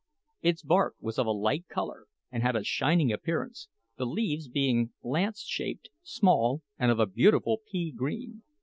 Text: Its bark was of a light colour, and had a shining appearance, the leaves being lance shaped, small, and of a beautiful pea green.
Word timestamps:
Its 0.41 0.63
bark 0.63 0.95
was 0.99 1.19
of 1.19 1.27
a 1.27 1.31
light 1.31 1.67
colour, 1.67 2.07
and 2.31 2.41
had 2.41 2.55
a 2.55 2.63
shining 2.63 3.11
appearance, 3.11 3.67
the 3.97 4.05
leaves 4.07 4.47
being 4.47 4.93
lance 5.03 5.43
shaped, 5.43 5.91
small, 6.01 6.63
and 6.79 6.89
of 6.89 6.97
a 6.99 7.05
beautiful 7.05 7.61
pea 7.71 7.91
green. 7.91 8.41